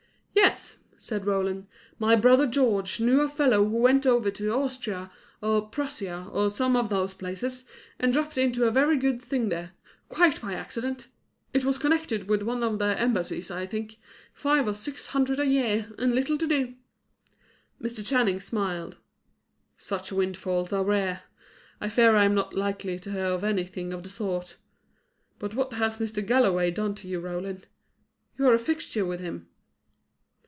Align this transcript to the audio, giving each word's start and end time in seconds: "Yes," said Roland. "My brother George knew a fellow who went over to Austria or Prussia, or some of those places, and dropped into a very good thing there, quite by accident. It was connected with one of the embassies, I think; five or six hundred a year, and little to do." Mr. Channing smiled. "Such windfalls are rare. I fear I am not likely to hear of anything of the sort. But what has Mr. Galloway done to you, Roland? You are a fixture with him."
"Yes," 0.33 0.77
said 0.97 1.27
Roland. 1.27 1.67
"My 1.99 2.15
brother 2.15 2.47
George 2.47 2.99
knew 2.99 3.21
a 3.21 3.27
fellow 3.27 3.63
who 3.63 3.77
went 3.77 4.07
over 4.07 4.31
to 4.31 4.51
Austria 4.53 5.11
or 5.41 5.67
Prussia, 5.67 6.27
or 6.31 6.49
some 6.49 6.75
of 6.75 6.89
those 6.89 7.13
places, 7.13 7.65
and 7.99 8.11
dropped 8.11 8.37
into 8.37 8.63
a 8.63 8.71
very 8.71 8.97
good 8.97 9.21
thing 9.21 9.49
there, 9.49 9.73
quite 10.09 10.41
by 10.41 10.53
accident. 10.53 11.07
It 11.53 11.63
was 11.65 11.77
connected 11.77 12.27
with 12.27 12.41
one 12.41 12.63
of 12.63 12.79
the 12.79 12.97
embassies, 12.99 13.51
I 13.51 13.65
think; 13.67 13.97
five 14.33 14.67
or 14.67 14.73
six 14.73 15.07
hundred 15.07 15.39
a 15.39 15.45
year, 15.45 15.91
and 15.99 16.15
little 16.15 16.37
to 16.39 16.47
do." 16.47 16.73
Mr. 17.81 18.05
Channing 18.05 18.39
smiled. 18.39 18.97
"Such 19.77 20.11
windfalls 20.11 20.73
are 20.73 20.83
rare. 20.85 21.23
I 21.79 21.87
fear 21.89 22.15
I 22.15 22.25
am 22.25 22.33
not 22.33 22.55
likely 22.55 22.97
to 22.99 23.11
hear 23.11 23.25
of 23.25 23.43
anything 23.43 23.93
of 23.93 24.01
the 24.01 24.09
sort. 24.09 24.55
But 25.39 25.53
what 25.55 25.73
has 25.73 25.99
Mr. 25.99 26.25
Galloway 26.25 26.71
done 26.71 26.95
to 26.95 27.07
you, 27.07 27.19
Roland? 27.19 27.67
You 28.39 28.47
are 28.47 28.53
a 28.55 28.59
fixture 28.59 29.05
with 29.05 29.19
him." 29.19 29.47